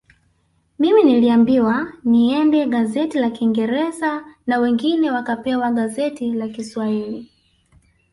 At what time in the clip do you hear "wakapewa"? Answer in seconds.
5.11-5.71